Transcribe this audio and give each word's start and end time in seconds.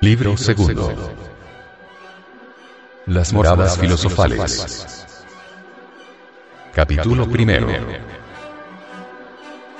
Libro 0.00 0.36
segundo. 0.38 1.12
Las 3.04 3.32
moradas 3.34 3.78
filosofales. 3.78 5.06
Capítulo 6.72 7.28
primero. 7.28 7.68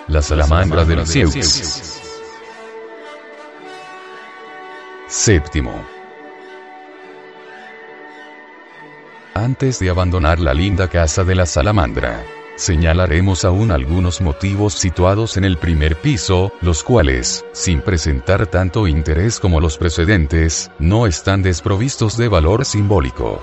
La 0.09 0.21
salamandra 0.21 0.85
del 0.85 1.07
Zeus. 1.07 1.99
Séptimo. 5.09 6.00
Antes 9.35 9.79
de 9.79 9.91
abandonar 9.91 10.41
la 10.41 10.53
linda 10.53 10.89
casa 10.89 11.23
de 11.23 11.37
la 11.37 11.47
salamandra, 11.47 12.25
señalaremos 12.57 13.45
aún 13.45 13.71
algunos 13.71 14.21
motivos 14.21 14.75
situados 14.75 15.37
en 15.37 15.45
el 15.45 15.57
primer 15.57 15.95
piso, 15.95 16.53
los 16.61 16.83
cuales, 16.83 17.45
sin 17.53 17.81
presentar 17.81 18.49
tanto 18.49 18.89
interés 18.89 19.39
como 19.39 19.61
los 19.61 19.79
precedentes, 19.79 20.73
no 20.81 21.07
están 21.07 21.43
desprovistos 21.43 22.17
de 22.17 22.27
valor 22.27 22.65
simbólico. 22.65 23.41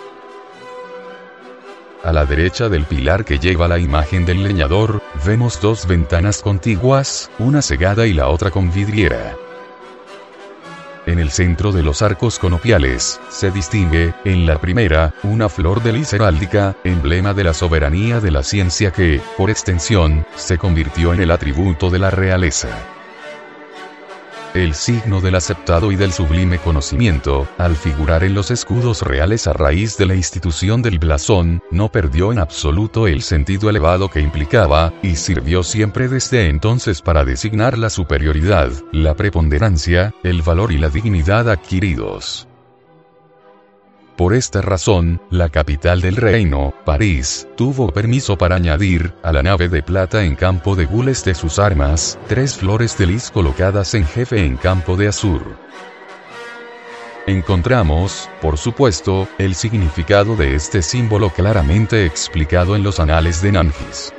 A 2.04 2.12
la 2.12 2.26
derecha 2.26 2.68
del 2.68 2.84
pilar 2.84 3.24
que 3.24 3.40
lleva 3.40 3.70
la 3.70 3.80
imagen 3.80 4.26
del 4.26 4.44
leñador, 4.44 5.02
vemos 5.26 5.62
dos 5.62 5.88
ventanas 5.88 6.42
contiguas, 6.42 7.32
una 7.40 7.62
cegada 7.62 8.06
y 8.08 8.14
la 8.14 8.28
otra 8.28 8.52
con 8.52 8.74
vidriera. 8.74 9.38
En 11.08 11.20
el 11.20 11.32
centro 11.32 11.72
de 11.72 11.84
los 11.84 12.02
arcos 12.02 12.38
conopiales, 12.38 13.22
se 13.30 13.50
distingue, 13.50 14.14
en 14.26 14.46
la 14.46 14.60
primera, 14.60 15.14
una 15.24 15.48
flor 15.48 15.82
de 15.82 15.94
lis 15.94 16.12
heráldica, 16.12 16.76
emblema 16.84 17.34
de 17.34 17.46
la 17.46 17.54
soberanía 17.54 18.20
de 18.20 18.30
la 18.30 18.44
ciencia 18.44 18.92
que, 18.92 19.22
por 19.38 19.50
extensión, 19.50 20.26
se 20.36 20.58
convirtió 20.58 21.14
en 21.14 21.22
el 21.22 21.32
atributo 21.32 21.90
de 21.90 22.00
la 22.00 22.12
realeza. 22.12 22.97
El 24.58 24.74
signo 24.74 25.22
del 25.22 25.36
aceptado 25.36 25.92
y 25.92 25.96
del 25.96 26.12
sublime 26.12 26.58
conocimiento, 26.58 27.48
al 27.60 27.76
figurar 27.76 28.24
en 28.24 28.34
los 28.34 28.50
escudos 28.50 29.04
reales 29.04 29.46
a 29.46 29.54
raíz 29.54 30.00
de 30.00 30.08
la 30.08 30.16
institución 30.16 30.82
del 30.82 30.98
blasón, 30.98 31.62
no 31.70 31.92
perdió 31.92 32.32
en 32.32 32.40
absoluto 32.40 33.06
el 33.06 33.22
sentido 33.22 33.70
elevado 33.70 34.10
que 34.10 34.20
implicaba, 34.20 34.92
y 35.04 35.16
sirvió 35.16 35.62
siempre 35.62 36.08
desde 36.08 36.50
entonces 36.50 37.04
para 37.04 37.24
designar 37.24 37.78
la 37.78 37.92
superioridad, 37.92 38.72
la 38.92 39.14
preponderancia, 39.14 40.12
el 40.24 40.42
valor 40.42 40.72
y 40.72 40.80
la 40.80 40.90
dignidad 40.90 41.52
adquiridos. 41.52 42.48
Por 44.18 44.34
esta 44.34 44.64
razón, 44.64 45.22
la 45.30 45.50
capital 45.50 46.02
del 46.02 46.16
reino, 46.16 46.74
París, 46.86 47.48
tuvo 47.56 47.92
permiso 47.92 48.36
para 48.36 48.56
añadir, 48.56 49.14
a 49.22 49.32
la 49.32 49.44
nave 49.44 49.70
de 49.70 49.84
plata 49.84 50.24
en 50.24 50.34
campo 50.34 50.76
de 50.76 50.86
gules 50.86 51.24
de 51.24 51.36
sus 51.36 51.60
armas, 51.60 52.18
tres 52.28 52.58
flores 52.58 52.98
de 52.98 53.06
lis 53.06 53.30
colocadas 53.30 53.94
en 53.94 54.08
jefe 54.08 54.44
en 54.44 54.58
campo 54.58 54.98
de 54.98 55.10
azur. 55.10 55.44
Encontramos, 57.28 58.28
por 58.42 58.58
supuesto, 58.58 59.28
el 59.38 59.54
significado 59.54 60.36
de 60.36 60.56
este 60.56 60.82
símbolo 60.82 61.30
claramente 61.30 62.08
explicado 62.08 62.76
en 62.76 62.82
los 62.82 63.00
anales 63.00 63.44
de 63.44 63.52
Nangis. 63.52 64.14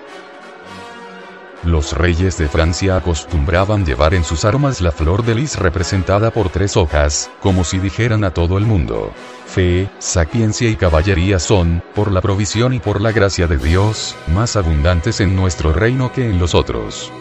Los 1.68 1.92
reyes 1.92 2.38
de 2.38 2.48
Francia 2.48 2.96
acostumbraban 2.96 3.84
llevar 3.84 4.14
en 4.14 4.24
sus 4.24 4.46
armas 4.46 4.80
la 4.80 4.90
flor 4.90 5.22
de 5.22 5.34
lis 5.34 5.58
representada 5.58 6.30
por 6.30 6.48
tres 6.48 6.78
hojas, 6.78 7.30
como 7.42 7.62
si 7.62 7.78
dijeran 7.78 8.24
a 8.24 8.32
todo 8.32 8.56
el 8.56 8.64
mundo, 8.64 9.12
fe, 9.44 9.90
sapiencia 9.98 10.70
y 10.70 10.76
caballería 10.76 11.38
son, 11.38 11.82
por 11.94 12.10
la 12.10 12.22
provisión 12.22 12.72
y 12.72 12.78
por 12.78 13.02
la 13.02 13.12
gracia 13.12 13.46
de 13.46 13.58
Dios, 13.58 14.16
más 14.28 14.56
abundantes 14.56 15.20
en 15.20 15.36
nuestro 15.36 15.74
reino 15.74 16.10
que 16.10 16.30
en 16.30 16.38
los 16.38 16.54
otros. 16.54 17.12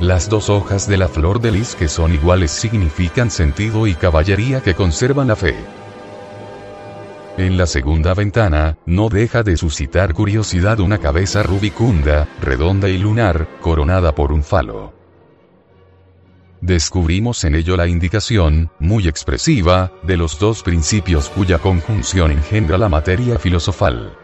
Las 0.00 0.28
dos 0.28 0.48
hojas 0.48 0.86
de 0.86 0.96
la 0.96 1.08
flor 1.08 1.40
de 1.40 1.50
lis 1.50 1.74
que 1.74 1.88
son 1.88 2.14
iguales 2.14 2.52
significan 2.52 3.32
sentido 3.32 3.88
y 3.88 3.96
caballería 3.96 4.60
que 4.60 4.76
conservan 4.76 5.26
la 5.26 5.34
fe. 5.34 5.56
En 7.38 7.58
la 7.58 7.66
segunda 7.66 8.14
ventana, 8.14 8.78
no 8.86 9.10
deja 9.10 9.42
de 9.42 9.58
suscitar 9.58 10.14
curiosidad 10.14 10.80
una 10.80 10.98
cabeza 10.98 11.42
rubicunda, 11.42 12.26
redonda 12.40 12.88
y 12.88 12.96
lunar, 12.96 13.46
coronada 13.60 14.14
por 14.14 14.32
un 14.32 14.42
falo. 14.42 14.94
Descubrimos 16.62 17.44
en 17.44 17.54
ello 17.54 17.76
la 17.76 17.86
indicación, 17.86 18.70
muy 18.78 19.06
expresiva, 19.06 19.92
de 20.02 20.16
los 20.16 20.38
dos 20.38 20.62
principios 20.62 21.28
cuya 21.28 21.58
conjunción 21.58 22.30
engendra 22.30 22.78
la 22.78 22.88
materia 22.88 23.38
filosofal. 23.38 24.16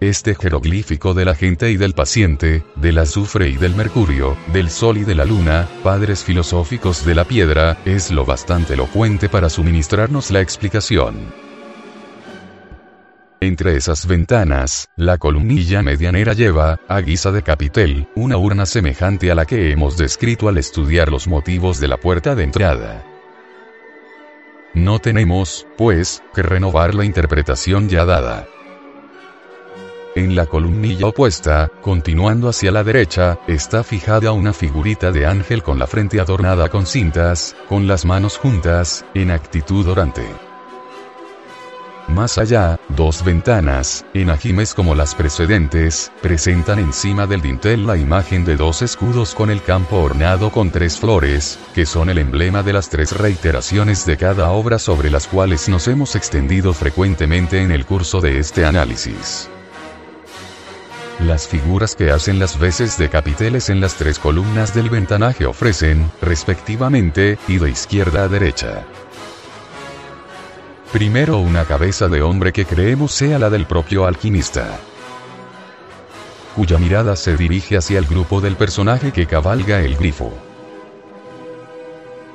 Este 0.00 0.34
jeroglífico 0.34 1.12
de 1.12 1.26
la 1.26 1.34
gente 1.34 1.70
y 1.70 1.76
del 1.76 1.92
paciente, 1.92 2.64
del 2.76 2.96
azufre 2.96 3.50
y 3.50 3.58
del 3.58 3.74
mercurio, 3.74 4.34
del 4.50 4.70
sol 4.70 4.96
y 4.96 5.04
de 5.04 5.14
la 5.14 5.26
luna, 5.26 5.68
padres 5.82 6.24
filosóficos 6.24 7.04
de 7.04 7.14
la 7.14 7.26
piedra, 7.26 7.76
es 7.84 8.10
lo 8.10 8.24
bastante 8.24 8.72
elocuente 8.72 9.28
para 9.28 9.50
suministrarnos 9.50 10.30
la 10.30 10.40
explicación. 10.40 11.34
Entre 13.40 13.76
esas 13.76 14.06
ventanas, 14.06 14.88
la 14.96 15.18
columnilla 15.18 15.82
medianera 15.82 16.32
lleva, 16.32 16.80
a 16.88 17.00
guisa 17.02 17.30
de 17.30 17.42
capitel, 17.42 18.08
una 18.14 18.38
urna 18.38 18.64
semejante 18.64 19.30
a 19.30 19.34
la 19.34 19.44
que 19.44 19.70
hemos 19.70 19.98
descrito 19.98 20.48
al 20.48 20.56
estudiar 20.56 21.10
los 21.10 21.28
motivos 21.28 21.78
de 21.78 21.88
la 21.88 21.98
puerta 21.98 22.34
de 22.34 22.44
entrada. 22.44 23.04
No 24.72 24.98
tenemos, 24.98 25.66
pues, 25.76 26.22
que 26.34 26.42
renovar 26.42 26.94
la 26.94 27.04
interpretación 27.04 27.90
ya 27.90 28.06
dada. 28.06 28.48
En 30.20 30.36
la 30.36 30.44
columnilla 30.44 31.06
opuesta, 31.06 31.72
continuando 31.80 32.50
hacia 32.50 32.70
la 32.70 32.84
derecha, 32.84 33.38
está 33.46 33.82
fijada 33.82 34.32
una 34.32 34.52
figurita 34.52 35.12
de 35.12 35.24
ángel 35.24 35.62
con 35.62 35.78
la 35.78 35.86
frente 35.86 36.20
adornada 36.20 36.68
con 36.68 36.84
cintas, 36.84 37.56
con 37.70 37.86
las 37.86 38.04
manos 38.04 38.36
juntas, 38.36 39.02
en 39.14 39.30
actitud 39.30 39.88
orante. 39.88 40.26
Más 42.06 42.36
allá, 42.36 42.78
dos 42.90 43.24
ventanas, 43.24 44.04
en 44.12 44.28
ajimes 44.28 44.74
como 44.74 44.94
las 44.94 45.14
precedentes, 45.14 46.12
presentan 46.20 46.80
encima 46.80 47.26
del 47.26 47.40
dintel 47.40 47.86
la 47.86 47.96
imagen 47.96 48.44
de 48.44 48.56
dos 48.56 48.82
escudos 48.82 49.34
con 49.34 49.48
el 49.48 49.62
campo 49.62 50.00
ornado 50.02 50.50
con 50.52 50.70
tres 50.70 50.98
flores, 50.98 51.58
que 51.74 51.86
son 51.86 52.10
el 52.10 52.18
emblema 52.18 52.62
de 52.62 52.74
las 52.74 52.90
tres 52.90 53.16
reiteraciones 53.16 54.04
de 54.04 54.18
cada 54.18 54.50
obra 54.50 54.78
sobre 54.78 55.08
las 55.08 55.26
cuales 55.26 55.70
nos 55.70 55.88
hemos 55.88 56.14
extendido 56.14 56.74
frecuentemente 56.74 57.62
en 57.62 57.70
el 57.70 57.86
curso 57.86 58.20
de 58.20 58.38
este 58.38 58.66
análisis. 58.66 59.48
Las 61.24 61.46
figuras 61.46 61.94
que 61.94 62.10
hacen 62.10 62.38
las 62.38 62.58
veces 62.58 62.96
de 62.98 63.08
capiteles 63.08 63.68
en 63.68 63.80
las 63.80 63.94
tres 63.96 64.18
columnas 64.18 64.74
del 64.74 64.88
ventanaje 64.88 65.46
ofrecen, 65.46 66.10
respectivamente, 66.22 67.38
y 67.46 67.58
de 67.58 67.70
izquierda 67.70 68.24
a 68.24 68.28
derecha. 68.28 68.84
Primero 70.92 71.38
una 71.38 71.64
cabeza 71.64 72.08
de 72.08 72.22
hombre 72.22 72.52
que 72.52 72.64
creemos 72.64 73.12
sea 73.12 73.38
la 73.38 73.50
del 73.50 73.66
propio 73.66 74.06
alquimista 74.06 74.80
cuya 76.54 76.78
mirada 76.78 77.16
se 77.16 77.36
dirige 77.36 77.76
hacia 77.76 77.98
el 77.98 78.06
grupo 78.06 78.40
del 78.40 78.56
personaje 78.56 79.12
que 79.12 79.26
cabalga 79.26 79.80
el 79.80 79.96
grifo. 79.96 80.32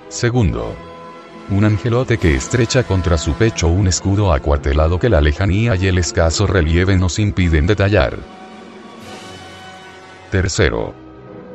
Segundo. 0.10 0.76
Un 1.50 1.64
angelote 1.64 2.18
que 2.18 2.36
estrecha 2.36 2.84
contra 2.84 3.20
su 3.20 3.34
pecho 3.34 3.68
un 3.68 3.88
escudo 3.88 4.34
acuartelado 4.34 4.98
que 4.98 5.10
la 5.10 5.22
lejanía 5.22 5.76
y 5.76 5.88
el 5.88 6.00
escaso 6.00 6.48
relieve 6.48 6.98
nos 6.98 7.20
impiden 7.20 7.68
detallar. 7.68 8.18
Tercero. 10.36 10.94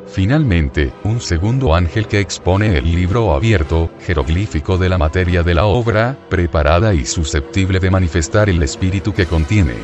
Finalmente, 0.07 0.91
un 1.03 1.21
segundo 1.21 1.75
ángel 1.75 2.07
que 2.07 2.19
expone 2.19 2.79
el 2.79 2.95
libro 2.95 3.31
abierto, 3.31 3.91
jeroglífico 3.99 4.79
de 4.79 4.89
la 4.89 4.97
materia 4.97 5.43
de 5.43 5.53
la 5.53 5.65
obra, 5.65 6.17
preparada 6.31 6.95
y 6.95 7.05
susceptible 7.05 7.79
de 7.79 7.91
manifestar 7.91 8.49
el 8.49 8.63
espíritu 8.63 9.13
que 9.13 9.27
contiene. 9.27 9.75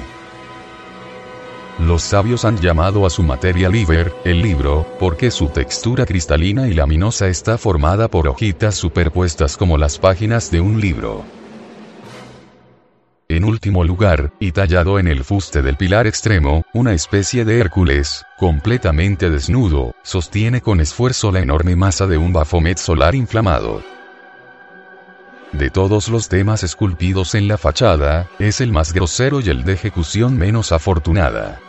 Los 1.77 2.01
sabios 2.01 2.43
han 2.43 2.57
llamado 2.57 3.05
a 3.05 3.11
su 3.11 3.21
materia 3.21 3.69
liber, 3.69 4.11
el 4.25 4.41
libro, 4.41 4.87
porque 4.99 5.29
su 5.29 5.49
textura 5.49 6.03
cristalina 6.07 6.67
y 6.67 6.73
laminosa 6.73 7.27
está 7.27 7.59
formada 7.59 8.07
por 8.07 8.27
hojitas 8.27 8.73
superpuestas 8.73 9.57
como 9.57 9.77
las 9.77 9.99
páginas 9.99 10.49
de 10.49 10.59
un 10.59 10.81
libro. 10.81 11.23
Lugar, 13.71 14.33
y 14.39 14.51
tallado 14.51 14.99
en 14.99 15.07
el 15.07 15.23
fuste 15.23 15.61
del 15.61 15.77
pilar 15.77 16.07
extremo, 16.07 16.63
una 16.73 16.93
especie 16.93 17.45
de 17.45 17.59
Hércules, 17.59 18.25
completamente 18.37 19.29
desnudo, 19.29 19.95
sostiene 20.03 20.61
con 20.61 20.79
esfuerzo 20.79 21.31
la 21.31 21.39
enorme 21.39 21.75
masa 21.75 22.07
de 22.07 22.17
un 22.17 22.33
bafomet 22.33 22.77
solar 22.77 23.15
inflamado. 23.15 23.83
De 25.51 25.69
todos 25.69 26.09
los 26.09 26.29
temas 26.29 26.63
esculpidos 26.63 27.35
en 27.35 27.47
la 27.47 27.57
fachada, 27.57 28.27
es 28.39 28.61
el 28.61 28.71
más 28.71 28.93
grosero 28.93 29.39
y 29.39 29.49
el 29.49 29.63
de 29.63 29.73
ejecución 29.73 30.37
menos 30.37 30.71
afortunada. 30.71 31.59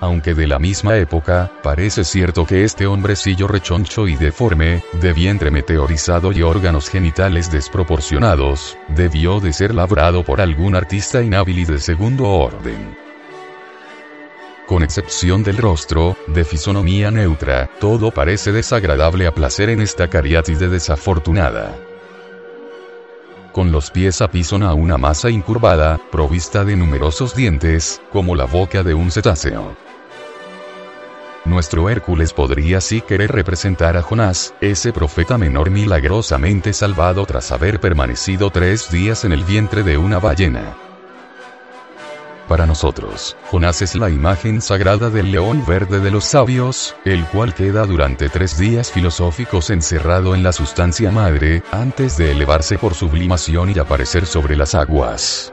Aunque 0.00 0.34
de 0.34 0.46
la 0.46 0.58
misma 0.58 0.96
época, 0.96 1.50
parece 1.62 2.04
cierto 2.04 2.44
que 2.44 2.64
este 2.64 2.86
hombrecillo 2.86 3.48
rechoncho 3.48 4.06
y 4.06 4.16
deforme, 4.16 4.82
de 5.00 5.12
vientre 5.14 5.50
meteorizado 5.50 6.32
y 6.32 6.42
órganos 6.42 6.90
genitales 6.90 7.50
desproporcionados, 7.50 8.76
debió 8.88 9.40
de 9.40 9.54
ser 9.54 9.74
labrado 9.74 10.22
por 10.22 10.40
algún 10.42 10.76
artista 10.76 11.22
inhábil 11.22 11.60
y 11.60 11.64
de 11.64 11.78
segundo 11.78 12.28
orden. 12.28 12.96
Con 14.66 14.82
excepción 14.82 15.42
del 15.42 15.56
rostro, 15.56 16.16
de 16.26 16.44
fisonomía 16.44 17.10
neutra, 17.10 17.70
todo 17.80 18.10
parece 18.10 18.52
desagradable 18.52 19.26
a 19.26 19.32
placer 19.32 19.70
en 19.70 19.80
esta 19.80 20.08
cariátide 20.08 20.68
desafortunada 20.68 21.74
con 23.56 23.72
los 23.72 23.90
pies 23.90 24.20
apison 24.20 24.62
a 24.62 24.74
una 24.74 24.98
masa 24.98 25.30
incurvada, 25.30 25.98
provista 26.12 26.62
de 26.62 26.76
numerosos 26.76 27.34
dientes, 27.34 28.02
como 28.12 28.34
la 28.34 28.44
boca 28.44 28.82
de 28.82 28.92
un 28.92 29.10
cetáceo. 29.10 29.85
Nuestro 31.46 31.88
Hércules 31.88 32.32
podría 32.32 32.80
sí 32.80 33.00
querer 33.00 33.30
representar 33.30 33.96
a 33.96 34.02
Jonás, 34.02 34.52
ese 34.60 34.92
profeta 34.92 35.38
menor 35.38 35.70
milagrosamente 35.70 36.72
salvado 36.72 37.24
tras 37.24 37.52
haber 37.52 37.78
permanecido 37.78 38.50
tres 38.50 38.90
días 38.90 39.24
en 39.24 39.30
el 39.30 39.44
vientre 39.44 39.84
de 39.84 39.96
una 39.96 40.18
ballena. 40.18 40.76
Para 42.48 42.66
nosotros, 42.66 43.36
Jonás 43.48 43.80
es 43.80 43.94
la 43.94 44.10
imagen 44.10 44.60
sagrada 44.60 45.08
del 45.08 45.30
león 45.30 45.64
verde 45.64 46.00
de 46.00 46.10
los 46.10 46.24
sabios, 46.24 46.96
el 47.04 47.24
cual 47.26 47.54
queda 47.54 47.86
durante 47.86 48.28
tres 48.28 48.58
días 48.58 48.90
filosóficos 48.90 49.70
encerrado 49.70 50.34
en 50.34 50.42
la 50.42 50.52
sustancia 50.52 51.12
madre, 51.12 51.62
antes 51.70 52.16
de 52.16 52.32
elevarse 52.32 52.76
por 52.76 52.94
sublimación 52.94 53.72
y 53.74 53.78
aparecer 53.78 54.26
sobre 54.26 54.56
las 54.56 54.74
aguas. 54.74 55.52